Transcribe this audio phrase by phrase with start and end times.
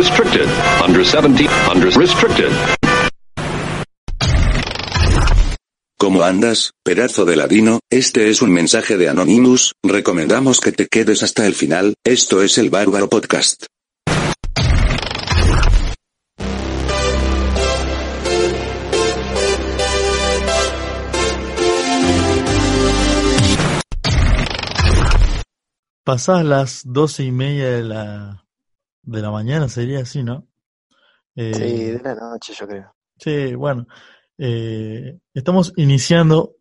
[0.00, 0.48] restricted,
[0.82, 2.50] under 17, under restricted.
[5.98, 7.80] ¿Cómo andas, pedazo de ladino?
[7.90, 12.56] Este es un mensaje de Anonymous, recomendamos que te quedes hasta el final, esto es
[12.56, 13.66] el Bárbaro Podcast.
[26.02, 28.49] Pasadas las doce y media de la,
[29.02, 30.46] de la mañana, sería así, ¿no?
[31.36, 32.94] Eh, Sí, de la noche, yo creo.
[33.18, 33.86] Sí, bueno,
[34.38, 36.56] eh, estamos iniciando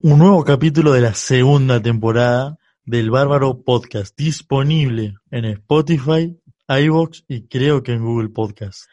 [0.00, 6.36] un nuevo capítulo de la segunda temporada del Bárbaro Podcast, disponible en Spotify,
[6.68, 8.84] iVoox y creo que en Google Podcast.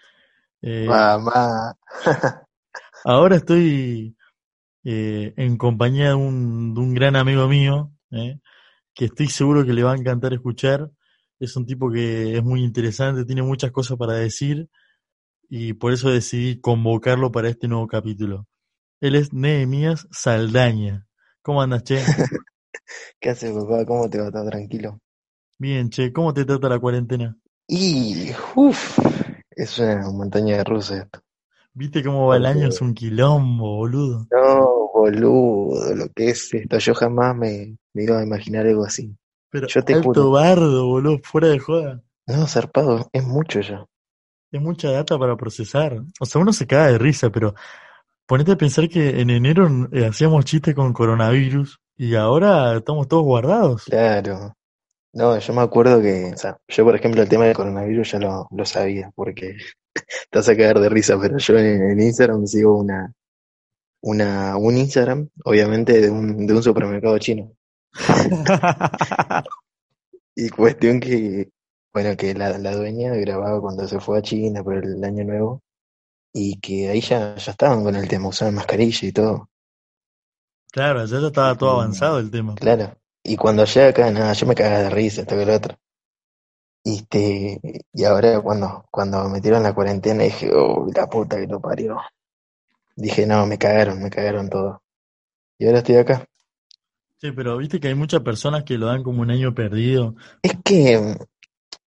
[0.61, 1.75] Eh, Mamá.
[3.05, 4.15] ahora estoy
[4.83, 8.39] eh, en compañía de un, de un gran amigo mío, eh,
[8.93, 10.89] que estoy seguro que le va a encantar escuchar.
[11.39, 14.69] Es un tipo que es muy interesante, tiene muchas cosas para decir
[15.49, 18.47] y por eso decidí convocarlo para este nuevo capítulo.
[18.99, 21.07] Él es Nehemías Saldaña.
[21.41, 21.99] ¿Cómo andas, Che?
[23.19, 23.85] ¿Qué haces, papá?
[23.85, 24.31] ¿Cómo te va?
[24.31, 24.99] ¿Todo tranquilo?
[25.59, 27.37] Bien, Che, ¿cómo te trata la cuarentena?
[27.67, 28.99] Y, uff,
[29.51, 31.19] es una montaña de rusa esto.
[31.73, 32.67] ¿Viste cómo va el año?
[32.67, 34.27] Es un quilombo, boludo.
[34.31, 36.79] No, boludo, lo que es esto.
[36.79, 39.15] Yo jamás me, me iba a imaginar algo así.
[39.49, 40.31] Pero Yo te alto juro.
[40.31, 42.01] bardo, boludo, fuera de joda.
[42.27, 43.85] No, zarpado, es mucho ya.
[44.51, 46.01] Es mucha data para procesar.
[46.19, 47.53] O sea, uno se caga de risa, pero
[48.25, 53.23] ponete a pensar que en enero eh, hacíamos chistes con coronavirus y ahora estamos todos
[53.23, 53.85] guardados.
[53.85, 54.53] Claro.
[55.13, 58.19] No, yo me acuerdo que, o sea, yo por ejemplo el tema del coronavirus ya
[58.19, 59.57] lo, lo sabía, porque
[60.29, 63.11] te vas a cagar de risa, pero yo en, en Instagram sigo una,
[64.01, 67.51] una, un Instagram, obviamente de un, de un supermercado chino.
[70.39, 71.49] Y cuestión que,
[71.91, 75.63] bueno, que la, la dueña grababa cuando se fue a China por el año nuevo
[76.31, 79.49] y que ahí ya, ya estaban con el tema, usaban mascarilla y todo.
[80.71, 82.53] Claro, ya estaba todo avanzado el tema.
[82.53, 82.95] Claro.
[83.23, 85.75] Y cuando llegué acá, nada, yo me cagaba de risa, esto que lo otro.
[86.83, 87.59] Y, este,
[87.91, 91.97] y ahora cuando, cuando metieron la cuarentena dije, oh, la puta que lo parió.
[92.95, 94.83] Dije, no, me cagaron, me cagaron todo.
[95.57, 96.27] Y ahora estoy acá.
[97.19, 100.15] Sí, pero viste que hay muchas personas que lo dan como un año perdido.
[100.41, 101.15] Es que,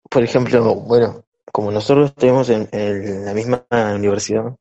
[0.09, 4.55] por ejemplo, bueno, como nosotros estuvimos en, en la misma universidad,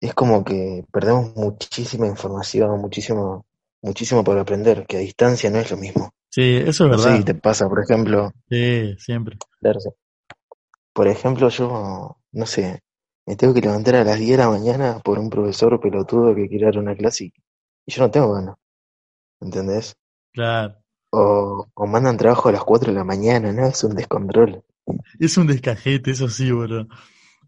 [0.00, 3.46] es como que perdemos muchísima información, muchísimo,
[3.82, 6.10] muchísimo por aprender, que a distancia no es lo mismo.
[6.30, 7.18] Sí, eso es No verdad.
[7.18, 9.38] si te pasa, por ejemplo, Sí, siempre.
[9.78, 9.90] sí.
[10.92, 12.80] por ejemplo, yo, no sé,
[13.26, 16.48] me tengo que levantar a las 10 de la mañana por un profesor pelotudo que
[16.48, 17.24] quiere dar una clase
[17.86, 18.56] y yo no tengo ganas,
[19.40, 19.96] ¿entendés?
[20.32, 20.76] Claro.
[21.12, 23.66] O, o mandan trabajo a las 4 de la mañana, ¿no?
[23.66, 24.62] Es un descontrol.
[25.18, 26.86] Es un descajete, eso sí, boludo.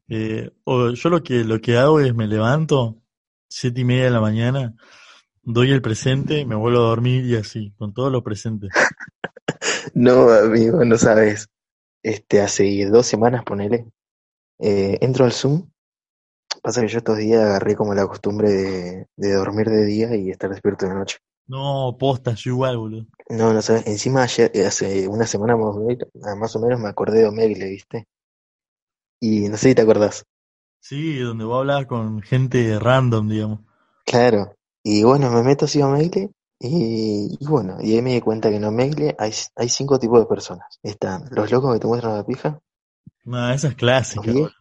[0.08, 2.98] Eh, o yo lo que, lo que hago es me levanto,
[3.48, 4.74] siete y media de la mañana,
[5.42, 8.70] doy el presente, me vuelvo a dormir y así, con todos los presentes.
[9.94, 11.48] No, amigo, no sabes.
[12.02, 13.86] Este, hace dos semanas, ponele,
[14.58, 15.70] eh, entro al Zoom.
[16.62, 20.30] Pasa que yo estos días agarré como la costumbre de, de dormir de día y
[20.30, 21.18] estar despierto de noche.
[21.46, 23.06] No, posta, yo igual, boludo.
[23.30, 23.84] No, no sabes.
[23.88, 25.80] Encima ayer, eh, hace una semana más o
[26.60, 28.06] menos, ah, me acordé de Omegle, ¿viste?
[29.22, 30.26] Y no sé si te acordás.
[30.80, 33.60] Sí, donde vos hablabas con gente random, digamos.
[34.06, 34.54] Claro.
[34.84, 36.30] Y bueno, me meto así a Omegle
[36.60, 40.20] y, y bueno, y ahí me di cuenta que en Omegle hay, hay cinco tipos
[40.20, 40.78] de personas.
[40.84, 42.60] Están los locos que te muestran la pija,
[43.24, 44.34] No, esa es clásica, Bien.
[44.34, 44.52] boludo.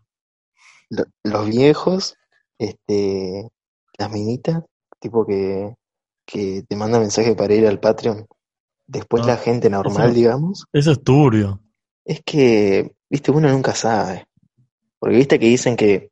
[0.90, 2.16] lo- los viejos,
[2.58, 3.50] este,
[3.98, 4.64] las minitas,
[5.00, 5.74] tipo que,
[6.32, 8.26] que te manda mensaje para ir al Patreon.
[8.88, 10.66] Después la gente normal, eso- digamos.
[10.74, 11.62] Eso es turbio.
[12.06, 14.26] Es que, viste, uno nunca sabe.
[15.00, 16.10] Porque viste que dicen que,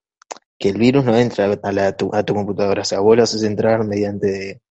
[0.58, 2.82] que el virus no entra a, la, tu, a tu computadora.
[2.82, 4.62] O sea, vos lo haces entrar mediante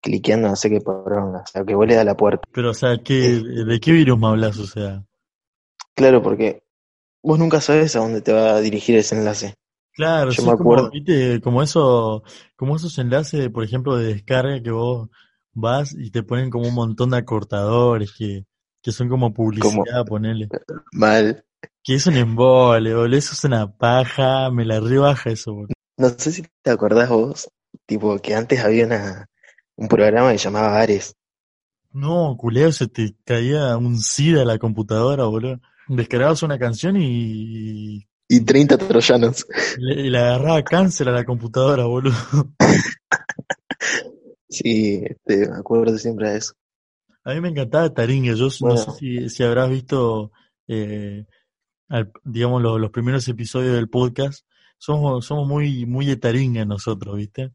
[0.00, 1.40] cliqueando no sé qué poronga.
[1.40, 2.42] O sea, que vos le das la puerta.
[2.52, 4.58] Pero, o sea, ¿qué, ¿de qué virus me hablas?
[4.58, 5.04] O sea,
[5.94, 6.62] Claro, porque
[7.22, 9.54] vos nunca sabes a dónde te va a dirigir ese enlace.
[9.94, 10.90] Claro, Yo sí, me como, acuerdo.
[10.90, 12.22] viste, como eso,
[12.56, 15.08] como esos enlaces, por ejemplo, de descarga que vos
[15.52, 18.44] vas y te ponen como un montón de acortadores que,
[18.82, 20.48] que son como publicidad, ponele.
[20.92, 21.44] Mal.
[21.82, 25.74] Que es un embole, boludo, eso es una paja, me la rebaja eso, boludo.
[25.96, 27.48] No sé si te acordás vos,
[27.86, 29.26] tipo, que antes había una,
[29.76, 31.14] un programa que llamaba Ares.
[31.92, 35.60] No, culeo, se te caía un SIDA a la computadora, boludo.
[35.86, 39.46] Descargabas una canción y, Y 30 troyanos.
[39.78, 42.14] y le, le agarraba cáncer a la computadora, boludo.
[44.48, 46.54] Sí, este, me acuerdo siempre de eso.
[47.24, 50.30] A mí me encantaba Taringa, yo no sé si, si habrás visto
[50.68, 51.24] eh,
[51.88, 54.46] al- digamos, lo- los primeros episodios del podcast,
[54.78, 57.52] somos, somos muy, muy de Taringa nosotros, ¿viste?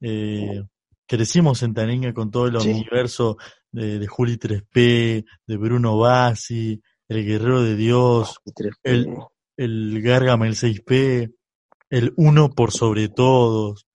[0.00, 0.62] Eh,
[1.06, 2.70] crecimos en Taringa con todo el Sí.
[2.72, 3.38] universo
[3.70, 9.16] de, de Juli 3P, de Bruno Bassi, el Guerrero de Dios, tres- el-
[9.56, 11.32] el Gargamel 6P,
[11.90, 13.86] el Uno por sobre todos,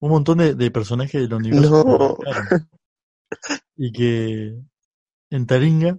[0.00, 2.16] un montón de, de personajes del universo No.
[3.76, 4.54] y que
[5.30, 5.98] en Taringa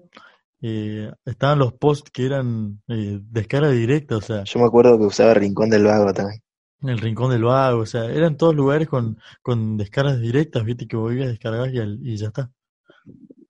[0.62, 5.06] eh, estaban los posts que eran eh, descarga directa, o sea, Yo me acuerdo que
[5.06, 6.42] usaba Rincón del Vago también.
[6.82, 10.88] en el Rincón del Vago, o sea, eran todos lugares con, con descargas directas, viste,
[10.88, 12.52] que vos ibas a descargar y, al- y ya está.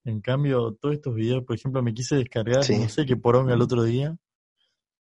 [0.03, 2.77] En cambio, todos estos videos, por ejemplo, me quise descargar, Sí.
[2.77, 4.15] no sé qué poronga el otro día,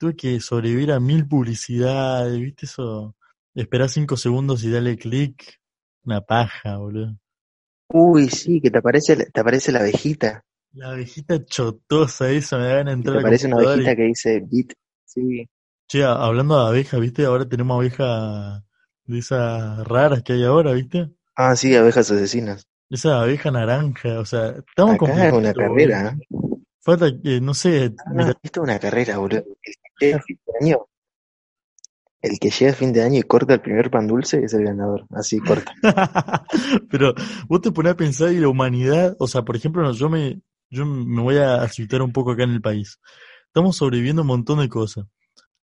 [0.00, 3.14] tuve que sobrevivir a mil publicidades, viste eso,
[3.54, 5.60] esperar cinco segundos y darle clic,
[6.04, 7.16] una paja, boludo.
[7.92, 10.42] Uy, sí, que te aparece, te aparece la abejita.
[10.72, 14.40] La abejita chotosa esa, me van a entrar te aparece una y- abejita que dice
[14.40, 14.72] bit.
[15.04, 15.48] Sí.
[15.88, 17.24] Che, hablando de abejas, ¿viste?
[17.26, 18.62] Ahora tenemos abejas
[19.04, 21.10] de esas raras que hay ahora, ¿viste?
[21.34, 22.66] Ah, sí, abejas asesinas.
[22.88, 26.08] Esa abeja naranja, o sea, estamos Acá es una carrera, boludo.
[26.08, 26.16] ¿eh?
[26.80, 29.44] Falta que, no sé, Ah, mira, esto es una carrera, boludo.
[29.62, 30.86] El llega a fin de año,
[32.22, 34.64] el que llega a fin de año y corta el primer pan dulce es el
[34.64, 35.06] ganador.
[35.10, 35.72] Así corta.
[36.90, 37.14] pero
[37.48, 40.84] vos te pones a pensar y la humanidad, o sea, por ejemplo, yo me, yo
[40.84, 43.00] me voy a situar un poco acá en el país.
[43.46, 45.06] Estamos sobreviviendo un montón de cosas.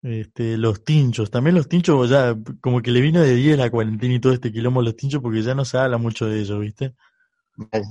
[0.02, 4.14] Este, los tinchos, también los tinchos ya, como que le vino de 10 la cuarentena
[4.14, 6.60] y todo este quilombo a los tinchos porque ya no se habla mucho de ellos,
[6.60, 6.96] ¿viste?
[7.56, 7.84] Mal.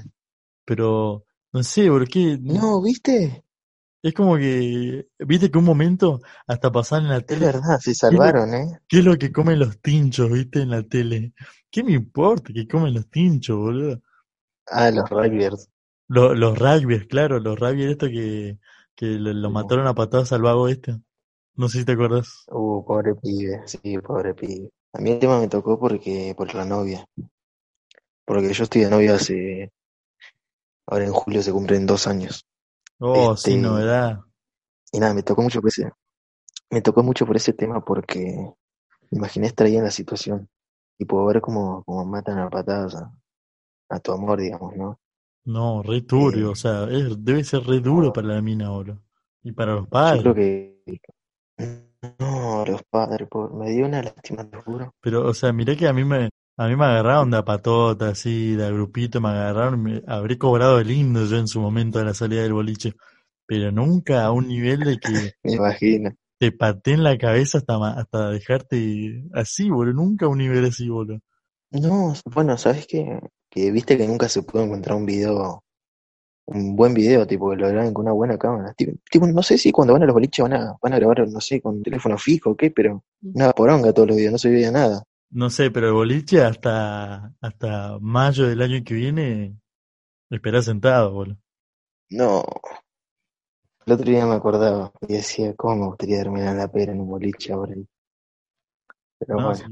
[0.65, 2.39] Pero, no sé, ¿por qué?
[2.41, 3.45] No, ¿viste?
[4.07, 7.93] Es como que, viste que un momento hasta pasar en la Es tele, verdad, se
[7.93, 8.79] salvaron, ¿eh?
[8.87, 11.33] ¿qué es lo que comen los tinchos, viste, en la tele?
[11.73, 14.01] ¿Qué me importa que comen los tinchos, boludo?
[14.69, 15.69] Ah, los rugbyers.
[16.07, 18.61] Los, los rugbyers, claro, los rugbyers estos que,
[18.95, 21.01] que lo, mataron a patadas al vago este.
[21.57, 22.45] No sé si te acordás.
[22.47, 24.71] Uh, pobre pibe, sí, pobre pibe.
[24.93, 27.05] A mí el tema me tocó porque, por la novia.
[28.25, 29.73] Porque yo estoy de novia hace,
[30.87, 32.47] ahora en julio se cumplen dos años.
[33.01, 34.21] Oh, Este, sin novedad.
[34.93, 35.91] Y nada, me tocó mucho por ese,
[36.71, 38.19] me tocó mucho por ese tema porque
[39.11, 40.49] me imaginé estar ahí en la situación
[40.99, 43.13] y puedo ver cómo, cómo matan a patadas a,
[43.91, 45.01] a tu amor, digamos, ¿no?
[45.47, 49.03] No, re turbio, Eh, o sea, es, debe ser re duro para la mina, boludo.
[49.43, 50.35] Y para los Yo creo padres.
[50.35, 50.81] que,
[52.19, 54.95] no, los padres, por, me dio una lástima, te juro.
[55.01, 58.09] Pero, o sea, mirá que a mí me, a mí me agarraron de a patota,
[58.11, 61.99] así, de a grupito, me agarraron, me, habré cobrado el lindo yo en su momento
[61.99, 62.95] de la salida del boliche,
[63.47, 66.11] pero nunca a un nivel de que Me imagino.
[66.39, 70.89] te pateen la cabeza hasta, ma- hasta dejarte así, boludo, nunca a un nivel así,
[70.89, 71.21] boludo.
[71.71, 73.21] No, bueno, ¿sabes qué?
[73.51, 75.65] Que viste que nunca se pudo encontrar un video,
[76.47, 78.75] un buen video, tipo, que lo graben con una buena cámara.
[78.75, 81.29] Tipo, tipo, no sé si cuando van a los boliches van a, van a grabar,
[81.29, 84.51] no sé, con teléfono fijo o qué, pero una poronga todos los videos, no se
[84.51, 85.03] veía nada.
[85.31, 89.57] No sé, pero el boliche hasta, hasta mayo del año que viene,
[90.31, 91.39] esperá sentado, boludo.
[92.11, 92.45] No.
[93.87, 97.09] El otro día me acordaba y decía, ¿cómo me gustaría terminar la pera en un
[97.09, 97.75] boliche ahora?
[99.19, 99.71] Pero No, bueno,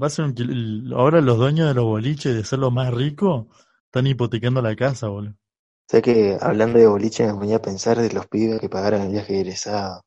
[0.00, 3.46] va, a ser un ahora los dueños de los boliches, de ser los más ricos,
[3.86, 5.36] están hipotecando la casa, boludo.
[5.88, 9.12] sé que hablando de boliche me ponía a pensar de los pibes que pagaron el
[9.12, 10.02] viaje egresado,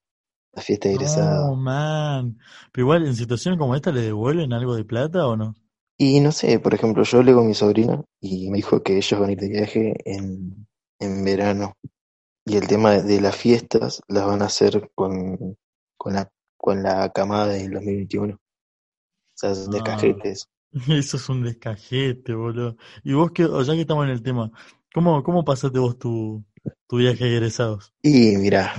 [0.55, 1.55] la fiesta de No, egresado.
[1.55, 2.37] man.
[2.71, 5.55] Pero igual, en situaciones como esta, ¿le devuelven algo de plata o no?
[5.97, 9.19] Y no sé, por ejemplo, yo hablé con mi sobrina y me dijo que ellos
[9.19, 10.67] van a ir de viaje en,
[10.99, 11.73] en verano.
[12.45, 15.57] Y el tema de, las fiestas las van a hacer con,
[15.97, 18.35] con la, con la camada del 2021.
[18.35, 18.39] O
[19.35, 20.47] sea, de Ah, cajetes.
[20.89, 22.77] eso es un descajete, boludo.
[23.03, 24.51] Y vos, que, ya que estamos en el tema,
[24.93, 26.45] ¿cómo, cómo pasaste vos tu,
[26.87, 27.93] tu viaje de egresados?
[28.03, 28.73] Y mira,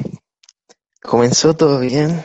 [1.07, 2.25] comenzó todo bien.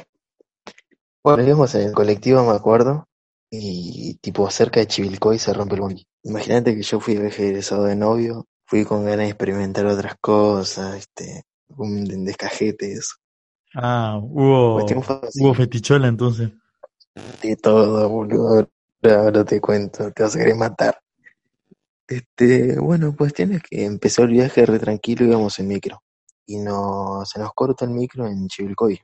[1.23, 3.07] Bueno, íbamos en el colectivo, me acuerdo,
[3.49, 6.07] y tipo cerca de Chivilcoy se rompe el bondi.
[6.23, 11.43] Imagínate que yo fui egresado de novio, fui con ganas de experimentar otras cosas, este,
[11.77, 13.15] un descajete, eso.
[13.75, 16.51] Ah, hubo, hubo fetichola entonces.
[17.41, 18.67] de todo, boludo.
[19.03, 20.99] Ahora, ahora te cuento, te vas a querer matar.
[22.07, 26.01] Este, bueno, cuestión es que empezó el viaje re tranquilo, íbamos en micro.
[26.45, 28.99] Y no, se nos corta el micro en Chivilcoy.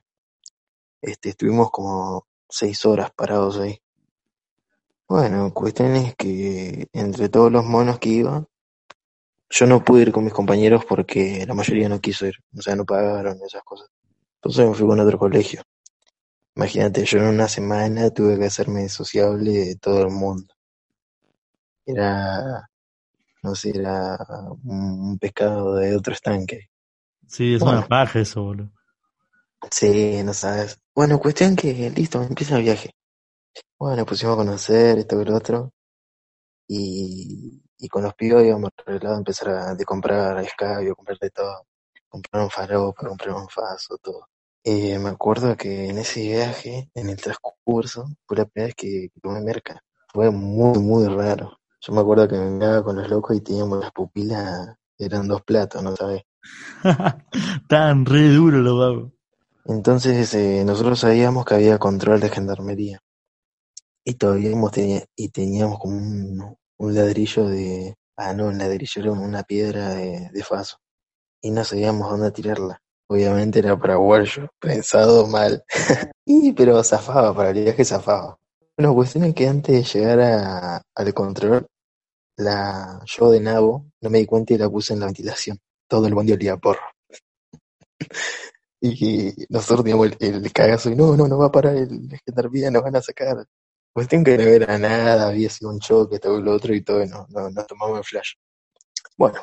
[1.00, 3.80] Este, estuvimos como seis horas parados ahí.
[5.08, 8.46] Bueno, cuestión es que entre todos los monos que iban,
[9.50, 12.76] yo no pude ir con mis compañeros porque la mayoría no quiso ir, o sea,
[12.76, 13.88] no pagaron esas cosas.
[14.36, 15.62] Entonces me fui con otro colegio.
[16.56, 20.54] Imagínate, yo en una semana tuve que hacerme sociable de todo el mundo.
[21.86, 22.68] Era,
[23.42, 24.18] no sé, era
[24.64, 26.68] un pescado de otro estanque.
[27.28, 28.72] Sí, es una Bueno, paja eso, boludo.
[29.70, 30.78] Sí, no sabes.
[30.94, 32.90] Bueno, cuestión que listo, empieza el viaje.
[33.78, 35.72] Bueno, pusimos a conocer esto y lo otro.
[36.68, 41.30] Y, y con los pibos íbamos arreglados a empezar a de comprar escabio, comprar de
[41.30, 41.66] todo.
[42.08, 44.28] Comprar un faropa, comprar un faso, todo.
[44.64, 49.10] Eh, me acuerdo que en ese viaje, en el transcurso, fue la primera vez que,
[49.14, 49.82] que tomé merca.
[50.12, 51.58] Fue muy, muy raro.
[51.80, 55.42] Yo me acuerdo que me miraba con los locos y teníamos las pupilas, eran dos
[55.42, 56.22] platos, ¿no sabes?
[57.68, 59.12] Tan re duro los vagos.
[59.66, 63.00] Entonces eh, nosotros sabíamos que había control de gendarmería.
[64.04, 64.72] Y todavía hemos
[65.16, 65.96] y teníamos como
[66.78, 67.94] un, ladrillo de...
[68.16, 70.78] Ah, no, un ladrillo era una piedra de, faso.
[71.42, 72.80] Y no sabíamos dónde tirarla.
[73.08, 75.64] Obviamente era paraguayo, pensado mal.
[76.26, 78.38] y pero zafaba, para el viaje zafaba.
[78.76, 81.66] Bueno, cuestión es que antes de llegar a- al control,
[82.36, 85.58] la, yo de nabo no me di cuenta y la puse en la ventilación.
[85.88, 86.82] Todo el mundo olía a porro.
[88.80, 92.82] Y nosotros teníamos el, cagazo y no, no, no va a parar el gendarmería, nos
[92.82, 93.44] van a sacar.
[93.92, 97.26] Cuestión que no era nada, había sido un choque, todo lo otro y todo, no,
[97.30, 98.34] no, nos tomamos el flash.
[99.16, 99.40] Bueno,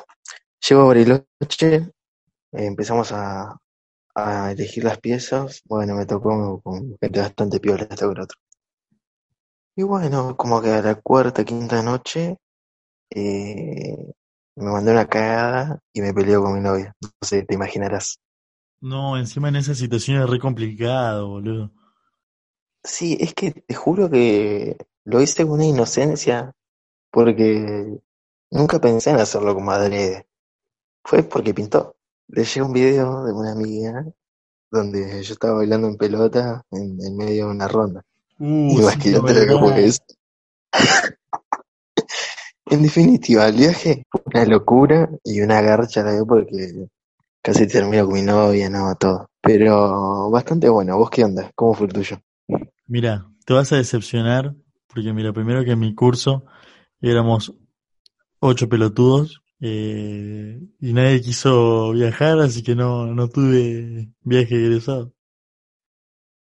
[0.66, 1.92] llego a Bariloche, eh,
[2.52, 3.58] empezamos a,
[4.14, 5.62] a elegir las piezas.
[5.66, 8.38] Bueno, me tocó con gente bastante piola, que lo otro.
[9.76, 12.38] Y bueno, como que a la cuarta, quinta noche,
[13.10, 13.96] eh,
[14.56, 16.94] me mandé una cagada y me peleó con mi novia.
[17.00, 18.18] No sé, te imaginarás.
[18.80, 21.70] No, encima en esa situación es re complicado, boludo.
[22.82, 26.52] Sí, es que te juro que lo hice con una inocencia
[27.10, 27.98] porque
[28.50, 30.26] nunca pensé en hacerlo como adrede.
[31.04, 31.96] Fue porque pintó.
[32.28, 34.04] Le llegó un video de una amiga
[34.70, 38.02] donde yo estaba bailando en pelota en, en medio de una ronda.
[38.38, 40.02] Uh, Imagínate lo que fue eso.
[42.68, 46.88] En definitiva, el viaje fue una locura y una garcha la veo porque
[47.40, 49.30] casi termino con mi novia, no, todo.
[49.40, 50.98] Pero bastante bueno.
[50.98, 51.50] ¿Vos qué onda?
[51.54, 52.18] ¿Cómo fue el tuyo?
[52.86, 54.54] Mira, te vas a decepcionar,
[54.88, 56.44] porque mira, primero que en mi curso
[57.00, 57.54] éramos
[58.40, 65.12] ocho pelotudos eh, y nadie quiso viajar, así que no, no tuve viaje egresado.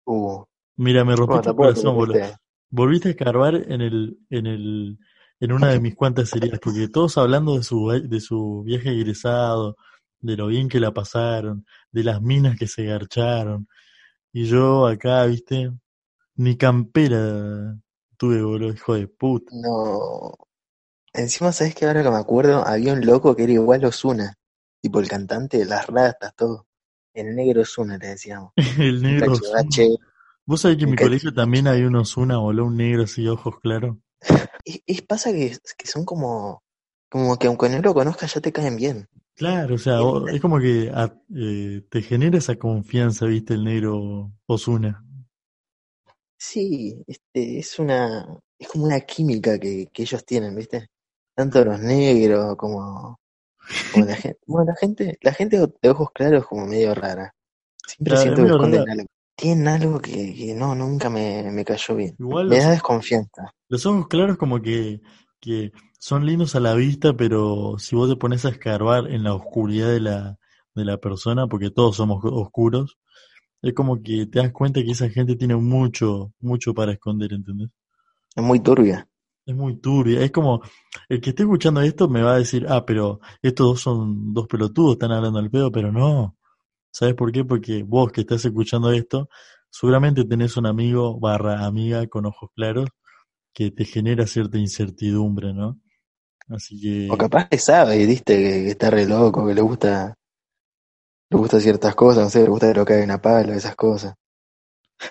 [0.04, 0.44] Uh,
[0.76, 2.38] Mira, me bueno, rompiste el tampoco te corazón, boludo.
[2.70, 4.98] Volviste a escarbar en el, en el,
[5.42, 9.76] en una de mis cuantas series, porque todos hablando de su, de su viaje egresado,
[10.20, 13.66] de lo bien que la pasaron, de las minas que se garcharon,
[14.32, 15.72] y yo acá, viste,
[16.36, 17.76] ni campera
[18.16, 19.50] tuve, boludo, hijo de puta.
[19.52, 20.32] No.
[21.12, 21.86] Encima, ¿sabes qué?
[21.86, 24.38] Ahora que me acuerdo, había un loco que era igual Ozuna.
[24.80, 26.68] Tipo el cantante de las ratas, todo.
[27.12, 28.52] El negro Ozuna le decíamos.
[28.78, 29.88] El negro cachivache.
[30.46, 33.58] Vos sabés que en mi colegio también había un Ozuna, boludo, un negro así, ojos
[33.60, 33.96] claros.
[34.64, 36.62] Y pasa que, que son como,
[37.10, 39.08] como que aunque no lo conozcas ya te caen bien.
[39.34, 40.00] Claro, o sea,
[40.32, 45.04] es como que a- eh, te genera esa confianza, viste, el negro Ozuna.
[46.36, 48.26] Sí, este, es una,
[48.58, 50.88] es como una química que, que ellos tienen, ¿viste?
[51.34, 53.20] Tanto los negros como,
[53.88, 54.40] como la gente.
[54.46, 57.34] Bueno, la gente, la gente de ojos claros es como medio rara.
[57.86, 59.08] Siempre Claro, es siento que esconden algo.
[59.36, 62.18] Tienen algo que, que no, nunca me, me cayó bien.
[62.18, 63.52] Igual Me los, da desconfianza.
[63.68, 65.00] los ojos claros como que,
[65.40, 69.34] que son lindos a la vista, pero si vos te pones a escarbar en la
[69.34, 70.38] oscuridad de la,
[70.74, 72.98] de la persona, porque todos somos oscuros,
[73.62, 77.70] es como que te das cuenta que esa gente tiene mucho, mucho para esconder, ¿entendés?
[78.34, 79.08] Es muy turbia.
[79.46, 80.20] Es muy turbia.
[80.22, 80.62] Es como,
[81.08, 84.46] el que esté escuchando esto me va a decir, ah, pero estos dos son dos
[84.46, 86.36] pelotudos, están hablando al pedo, pero no.
[86.92, 87.44] ¿Sabes por qué?
[87.44, 89.28] Porque vos que estás escuchando esto,
[89.70, 92.88] seguramente tenés un amigo barra amiga con ojos claros
[93.54, 95.80] que te genera cierta incertidumbre, ¿no?
[96.48, 96.80] Así
[97.12, 99.94] O que, capaz que sabe, viste, que, que está re loco, que le gusta,
[101.30, 104.14] le gusta ciertas cosas, no sé, le gusta que lo caiga una palo, esas cosas.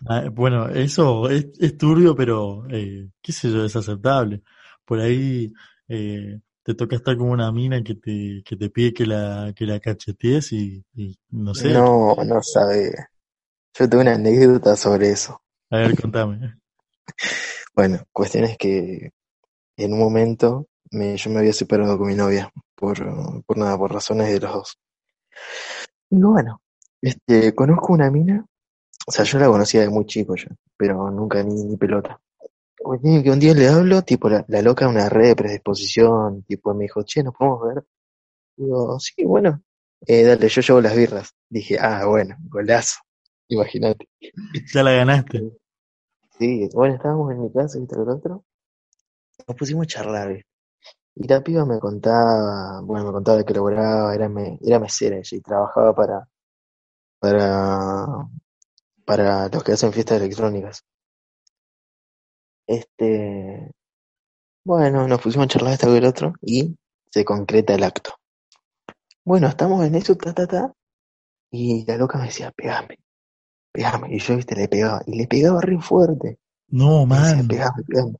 [0.05, 4.43] ah, bueno, eso es, es turbio, pero, eh, qué sé yo, es aceptable.
[4.85, 5.51] Por ahí,
[5.88, 9.65] eh, te toca estar con una mina que te, que te pide que la, que
[9.65, 12.94] la cachetees y, y no sé, No, no sabe.
[13.77, 15.41] Yo tuve una anécdota sobre eso.
[15.70, 16.56] a ver, contame.
[17.74, 19.12] Bueno, cuestión es que
[19.77, 22.98] en un momento me, yo me había separado con mi novia por,
[23.46, 24.80] por nada, por razones de los dos.
[26.10, 26.62] Y bueno,
[27.01, 28.46] este, conozco una mina,
[29.08, 32.20] o sea, yo la conocía de muy chico ya, pero nunca ni, ni pelota.
[33.23, 36.83] Que un día le hablo, tipo, la, la loca una red de predisposición, tipo, me
[36.85, 37.83] dijo, che, ¿nos podemos ver?
[38.57, 39.61] Digo, sí, bueno,
[40.07, 41.35] eh, dale, yo llevo las birras.
[41.50, 43.00] Dije, ah, bueno, golazo,
[43.50, 44.09] imagínate.
[44.73, 45.51] Ya la ganaste.
[46.39, 48.45] Sí, bueno, estábamos en mi casa y tal, otro.
[49.47, 50.47] Nos pusimos a charlar, ¿viste?
[51.15, 55.17] Y la piba me contaba, bueno, me contaba de que laboraba, era, me, era mesera
[55.17, 56.27] ella y trabajaba para,
[57.19, 58.27] para,
[59.05, 60.83] para los que hacen fiestas electrónicas.
[62.72, 63.70] Este,
[64.63, 66.74] bueno, nos pusimos a charlar esto con el otro y
[67.10, 68.12] se concreta el acto.
[69.25, 70.74] Bueno, estamos en eso, ta, ta, ta,
[71.51, 72.98] y la loca me decía, pegame,
[73.74, 76.38] pegame, y yo, viste, le pegaba, y le pegaba re fuerte,
[76.70, 77.48] No, me decía, man.
[77.48, 78.16] pegame, pegame.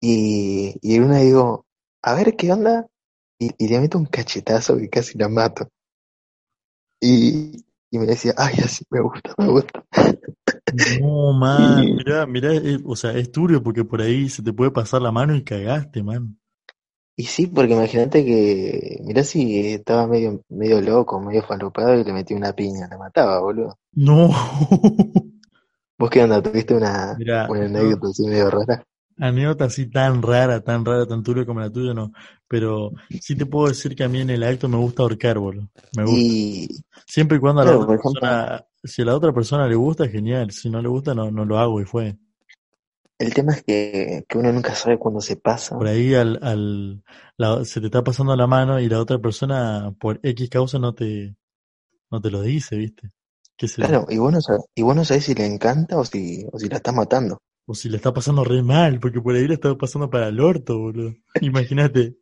[0.00, 1.64] Y, y en una digo,
[2.02, 2.86] a ver qué onda,
[3.38, 5.68] y, y le meto un cachetazo que casi la mato.
[7.00, 9.84] Y, y me decía, ay, así me gusta, me gusta.
[10.70, 11.88] No, man.
[11.88, 15.02] Y, Mirá, mirá, eh, o sea, es turbio porque por ahí se te puede pasar
[15.02, 16.38] la mano y cagaste, man.
[17.16, 22.12] y sí, porque imagínate que, mirá si estaba medio, medio loco, medio falopado y le
[22.12, 23.78] metí una piña, la mataba, boludo.
[23.92, 24.30] No.
[25.98, 26.42] ¿Vos qué onda?
[26.42, 28.84] ¿Tuviste una, Mirá, una yo, anécdota así medio rara?
[29.18, 32.12] Anécdota así tan rara, tan rara, tan turbia como la tuya, no.
[32.48, 35.70] Pero sí te puedo decir que a mí en el acto me gusta ahorcar, boludo.
[35.92, 36.34] Me gusta.
[36.34, 36.68] Y,
[37.06, 40.08] Siempre y cuando a la otra ejemplo, persona, si a la otra persona le gusta,
[40.08, 40.50] genial.
[40.52, 42.18] Si no le gusta, no, no lo hago y fue.
[43.20, 45.76] el tema es que, que uno nunca sabe cuándo se pasa.
[45.76, 47.04] Por ahí al, al,
[47.36, 50.94] la- se te está pasando la mano y la otra persona por X causa no
[50.94, 51.36] te,
[52.10, 53.12] no te lo dice, ¿viste?
[53.80, 56.58] Claro, y vos no sabés, y vos no sabés si le encanta o si, o
[56.58, 57.38] si la estás matando.
[57.70, 60.40] O si le está pasando re mal, porque por ahí le está pasando para el
[60.40, 61.14] orto, boludo.
[61.42, 62.16] Imagínate,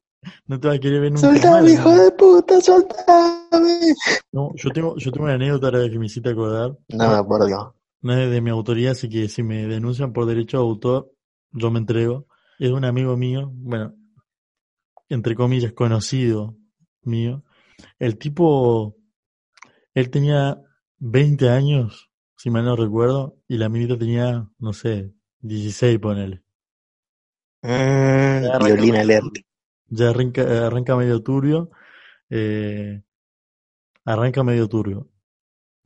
[0.48, 3.94] no te va a querer ver nunca ¡Soltame, hijo de puta, soltame!
[4.32, 6.76] No, yo tengo, yo tengo una anécdota ahora que me hiciste acordar.
[6.88, 7.68] No, por Dios.
[8.00, 11.12] no es de mi autoría, así que si me denuncian por derecho de autor,
[11.52, 12.26] yo me entrego.
[12.58, 13.94] Es un amigo mío, bueno,
[15.08, 16.56] entre comillas, conocido
[17.02, 17.44] mío.
[18.00, 18.96] El tipo,
[19.94, 20.60] él tenía
[20.98, 25.12] 20 años, si mal no recuerdo, y la minita tenía, no sé,
[25.42, 26.42] 16, ponele.
[27.62, 29.26] Mm, Ya violín medio alert.
[29.28, 29.42] turbio.
[29.88, 31.70] Ya arranca, arranca medio turbio.
[32.30, 33.02] eh,
[34.04, 35.08] arranca medio turbio.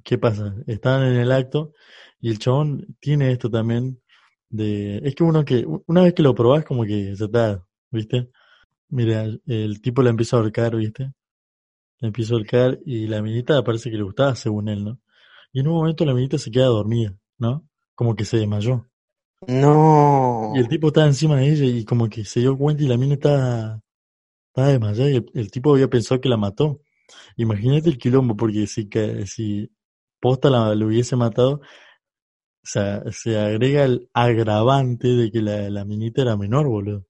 [0.04, 0.56] ¿Qué pasa?
[0.68, 1.72] Estaban en el acto
[2.20, 4.00] y el chabón tiene esto también
[4.50, 4.98] de...
[5.04, 8.30] Es que uno que, una vez que lo probás como que ya está, ¿viste?
[8.90, 11.12] Mira, el tipo la empieza a ahorcar, ¿viste?
[12.00, 15.00] La empieza a ahorcar y la minita parece que le gustaba según él, ¿no?
[15.52, 17.68] Y en un momento la minita se queda dormida, ¿no?
[17.96, 18.89] Como que se desmayó.
[20.52, 22.88] Y el No, tipo estaba encima de ella y como que se dio cuenta y
[22.88, 23.80] la mina estaba,
[24.48, 26.80] estaba desmayada y el, el tipo había pensado que la mató.
[27.36, 29.70] Imagínate el quilombo, porque si, que, si
[30.20, 31.62] posta la, lo hubiese matado,
[32.62, 32.80] se,
[33.12, 37.06] se agrega el agravante de que la, la minita era menor, boludo.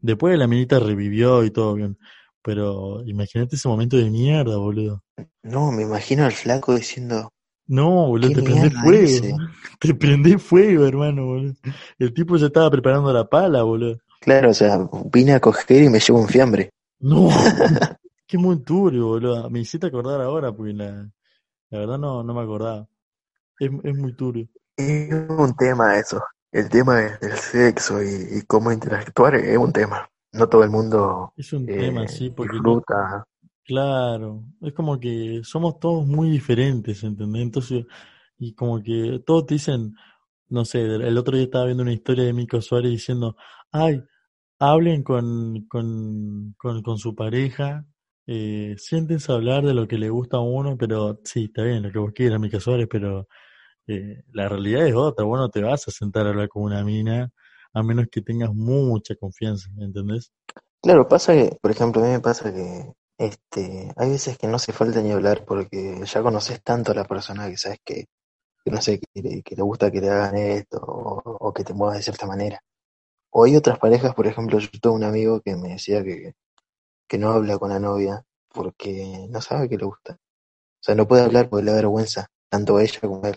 [0.00, 1.98] Después la minita revivió y todo bien.
[2.42, 5.04] Pero imagínate ese momento de mierda, boludo.
[5.42, 7.30] no, me imagino al flaco diciendo,
[7.68, 9.38] No, boludo, ¿qué te mierda fuego.
[9.80, 11.54] Te prendés fuego, hermano, boludo.
[11.98, 13.98] El tipo ya estaba preparando la pala, boludo.
[14.20, 14.78] Claro, o sea,
[15.12, 16.70] vine a coger y me llevo un fiambre.
[17.00, 17.28] No,
[18.26, 19.48] qué muy turbio, boludo.
[19.50, 21.08] Me hiciste acordar ahora, porque la,
[21.70, 22.88] la verdad no, no me acordaba.
[23.60, 24.48] Es, es muy turbio.
[24.76, 26.22] Es un tema eso.
[26.50, 30.08] El tema de- del sexo y, y cómo interactuar es un tema.
[30.32, 33.24] No todo el mundo Es un tema, eh, sí, porque disfruta.
[33.68, 37.42] Claro, es como que somos todos muy diferentes, ¿entendés?
[37.42, 37.84] Entonces,
[38.38, 39.94] y como que todos te dicen,
[40.48, 43.36] no sé, el otro día estaba viendo una historia de Mico Suárez diciendo,
[43.70, 44.02] ay,
[44.58, 47.84] hablen con, con, con, con su pareja,
[48.26, 51.82] eh, siéntense a hablar de lo que le gusta a uno, pero sí, está bien,
[51.82, 53.28] lo que vos quieras, Mico Suárez, pero
[53.86, 56.82] eh, la realidad es otra, vos no te vas a sentar a hablar con una
[56.84, 57.30] mina
[57.74, 60.32] a menos que tengas mucha confianza, ¿entendés?
[60.82, 64.56] Claro, pasa que, por ejemplo, a mí me pasa que este, hay veces que no
[64.56, 68.06] hace falta ni hablar porque ya conoces tanto a la persona que sabes que,
[68.64, 71.64] que no sé, que le, que le gusta que le hagan esto o, o que
[71.64, 72.60] te muevas de cierta manera.
[73.30, 76.34] O hay otras parejas, por ejemplo, yo tuve un amigo que me decía que,
[77.08, 80.14] que no habla con la novia porque no sabe que le gusta.
[80.14, 83.36] O sea, no puede hablar porque le da vergüenza, tanto a ella como a él.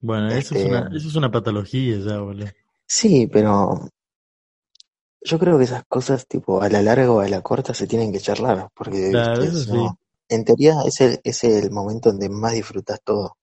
[0.00, 2.52] Bueno, eso es Este, una, eso es una patología ya, boludo.
[2.86, 3.88] sí, pero
[5.24, 8.12] yo creo que esas cosas, tipo, a la larga o a la corta se tienen
[8.12, 9.76] que charlar, porque, Claro, viste, eso si sí.
[9.76, 13.36] no, en teoría es el, es el momento donde más disfrutas todo,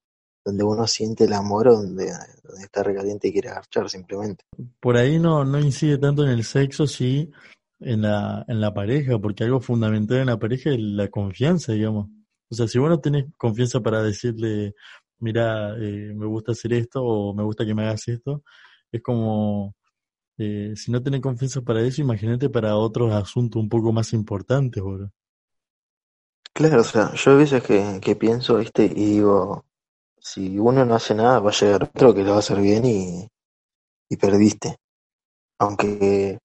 [0.44, 2.12] donde uno siente el amor o donde,
[2.44, 4.46] donde está recaliente y quiere agarchar simplemente.
[4.80, 7.30] Por ahí no, no incide tanto en el sexo, sí,
[7.80, 12.08] en la, en la pareja, porque algo fundamental en la pareja es la confianza, digamos.
[12.50, 14.74] O sea, si vos no tenés confianza para decirle,
[15.20, 18.44] mira, eh, me gusta hacer esto o me gusta que me hagas esto,
[18.92, 19.76] es como,
[20.40, 24.82] eh, si no tenés confianza para eso, imagínate para otros asuntos un poco más importantes,
[24.82, 25.12] boludo.
[26.54, 29.66] Claro, o sea, yo a veces que, que pienso, viste, y digo,
[30.18, 32.86] si uno no hace nada, va a llegar otro que lo va a hacer bien
[32.86, 33.28] y,
[34.10, 34.78] y perdiste.
[35.60, 36.40] Aunque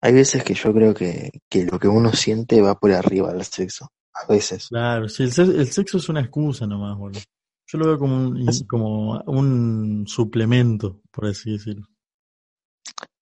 [0.00, 3.44] hay veces que yo creo que, que lo que uno siente va por arriba del
[3.44, 3.88] sexo.
[4.12, 4.68] A veces.
[4.68, 7.20] Claro, sí, el, el sexo es una excusa nomás, boludo.
[7.66, 11.86] Yo lo veo como un, como un suplemento, por así decirlo.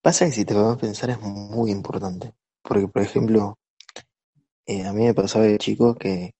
[0.08, 2.32] Pasa que si te vas a pensar es muy importante.
[2.62, 3.58] Porque, por ejemplo,
[4.64, 6.32] eh, a mí me pasaba de chico que,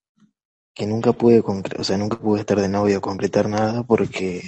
[0.74, 4.40] que nunca pude, o sea, nunca pude estar de novio concretar nada porque,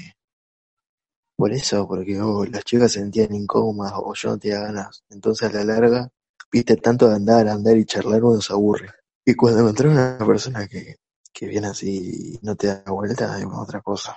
[1.36, 5.04] por eso, porque oh, las chicas se sentían incómodas o yo no tenía ganas.
[5.10, 6.08] Entonces a la larga,
[6.50, 8.88] viste, tanto de andar, andar y charlar uno se aburre.
[9.26, 10.96] Y cuando encontrás una persona que,
[11.30, 14.16] que viene así y no te da vuelta, es otra cosa.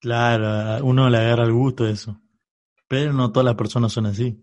[0.00, 2.20] Claro, uno le agarra el gusto eso.
[2.94, 4.40] Pero no todas las personas son así.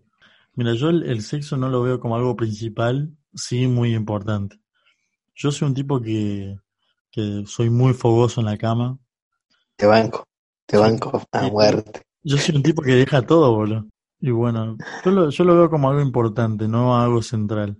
[0.56, 4.60] Mira, yo el, sexo no lo veo como algo principal, sí muy importante.
[5.34, 6.58] Yo soy un tipo que,
[7.10, 8.98] que soy muy fogoso en la cama.
[9.74, 10.28] Te banco,
[10.66, 12.02] te banco a muerte.
[12.22, 13.86] Yo soy un tipo que deja todo, boludo.
[14.20, 17.78] Y bueno, yo lo, yo lo veo como algo importante, no algo central.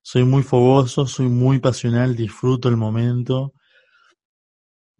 [0.00, 3.52] Soy muy fogoso, soy muy pasional, disfruto el momento.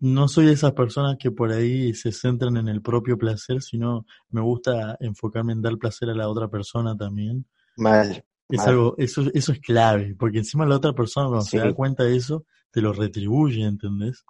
[0.04, 4.04] No soy de esas personas que por ahí se centran en el propio placer, sino
[4.28, 7.46] me gusta enfocarme en dar placer a la otra persona también.
[7.78, 8.22] Mal.
[8.50, 12.04] Es algo, eso, eso es clave, porque encima la otra persona cuando se da cuenta
[12.04, 14.26] de eso, te lo retribuye, ¿entendés?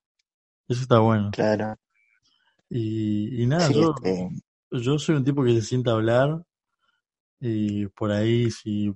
[0.68, 1.32] Eso está bueno.
[1.32, 1.74] Claro.
[2.70, 3.96] Y, y nada, yo,
[4.70, 6.40] yo soy un tipo que se sienta a hablar,
[7.40, 8.94] y por ahí si,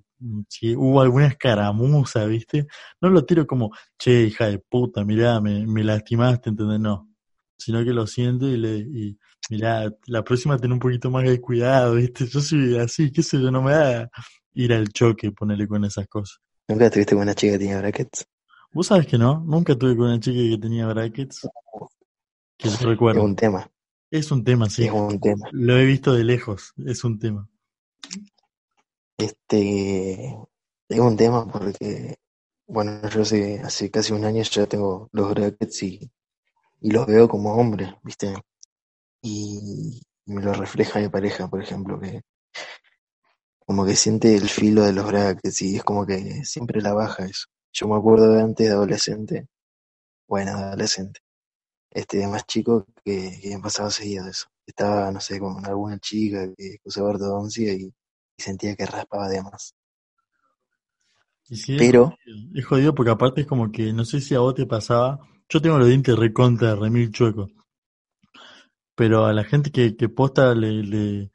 [0.48, 2.66] si hubo alguna escaramuza, ¿viste?
[3.00, 6.80] No lo tiro como, che, hija de puta, mirá, me, me lastimaste, ¿entendés?
[6.80, 7.08] No.
[7.56, 9.18] Sino que lo siento y le, y
[9.50, 12.26] mirá, la próxima ten un poquito más de cuidado, ¿viste?
[12.26, 14.10] Yo soy así, qué sé yo, no me da
[14.54, 16.40] ir al choque, ponerle con esas cosas.
[16.68, 18.26] ¿Nunca estuviste con una chica que tenía brackets?
[18.72, 21.48] Vos sabés que no, nunca tuve con una chica que tenía brackets.
[22.56, 23.20] Que recuerdo.
[23.20, 23.70] Es un tema.
[24.10, 24.84] Es un tema, sí.
[24.84, 25.48] Es un tema.
[25.52, 27.48] Lo he visto de lejos, es un tema.
[29.18, 30.36] Este,
[30.88, 32.16] es un tema porque,
[32.66, 36.10] bueno, yo hace, hace casi un año ya tengo los brackets y,
[36.80, 38.34] y los veo como hombres, ¿viste?
[39.22, 42.22] Y, me lo refleja mi pareja, por ejemplo, que
[43.66, 47.24] como que siente el filo de los brackets y es como que siempre la baja
[47.26, 47.46] eso.
[47.72, 49.46] Yo me acuerdo de antes de adolescente,
[50.28, 51.20] bueno, adolescente,
[51.90, 54.46] este, más chico que, que me pasaba seguido eso.
[54.66, 57.92] Estaba, no sé, con alguna chica que usaba ortodoncia y
[58.38, 59.74] y sentía que raspaba de más.
[61.78, 62.14] Pero.
[62.54, 65.18] Es jodido, porque aparte es como que, no sé si a vos te pasaba.
[65.48, 67.50] Yo tengo los dientes recontra, remil chuecos.
[68.94, 71.30] Pero a la gente que, que posta le, le,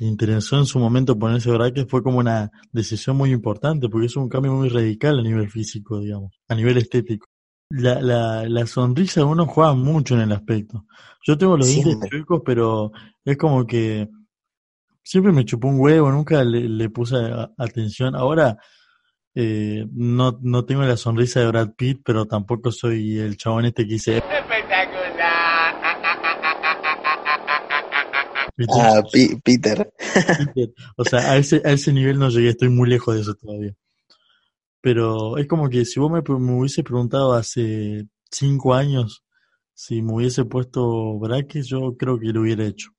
[0.00, 4.28] interesó en su momento ponerse brackets fue como una decisión muy importante, porque es un
[4.28, 7.26] cambio muy radical a nivel físico, digamos, a nivel estético.
[7.70, 10.86] La, la, la sonrisa de uno juega mucho en el aspecto.
[11.26, 12.92] Yo tengo los dientes chuecos, pero
[13.24, 14.08] es como que
[15.08, 17.16] siempre me chupó un huevo, nunca le, puse
[17.56, 18.14] atención.
[18.14, 18.58] Ahora
[19.34, 23.84] eh, no, no tengo la sonrisa de Brad Pitt, pero tampoco soy el chabón este
[23.86, 24.18] que dice...
[24.18, 25.74] Espectacular.
[28.70, 29.02] Ah,
[29.42, 29.90] Peter.
[30.96, 33.72] O sea, a ese, a ese nivel no llegué, estoy muy lejos de eso todavía.
[34.82, 39.24] Pero es como que si vos me, me hubiese preguntado hace cinco años
[39.72, 42.90] si me hubiese puesto brackets, yo creo que lo hubiera hecho.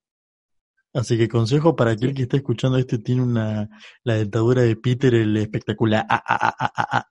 [0.92, 3.68] Así que consejo para aquel que está escuchando este tiene una
[4.02, 6.04] la dentadura de Peter el espectacular.
[6.08, 7.06] Ah, ah, ah, ah, ah.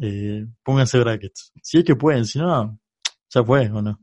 [0.00, 1.52] Eh, pónganse brackets.
[1.62, 2.78] Si es que pueden, si no,
[3.28, 3.98] ya fue o no.